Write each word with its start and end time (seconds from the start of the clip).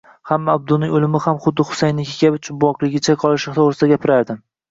Hamma 0.27 0.53
Abduning 0.59 0.93
o`limi 0.99 1.19
ham 1.25 1.37
xuddi 1.43 1.65
Husaynniki 1.73 2.17
kabi 2.23 2.41
jumboqligicha 2.49 3.17
qolishi 3.27 3.53
to`g`risida 3.59 3.93
gapirardi 3.95 4.39